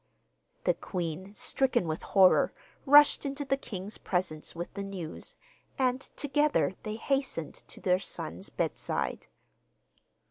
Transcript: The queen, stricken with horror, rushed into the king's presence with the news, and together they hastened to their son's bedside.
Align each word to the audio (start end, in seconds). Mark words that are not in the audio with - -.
The 0.63 0.73
queen, 0.73 1.35
stricken 1.35 1.87
with 1.87 2.01
horror, 2.01 2.51
rushed 2.87 3.23
into 3.23 3.45
the 3.45 3.55
king's 3.55 3.99
presence 3.99 4.55
with 4.55 4.73
the 4.73 4.81
news, 4.81 5.37
and 5.77 6.01
together 6.15 6.73
they 6.81 6.95
hastened 6.95 7.53
to 7.53 7.79
their 7.79 7.99
son's 7.99 8.49
bedside. 8.49 9.27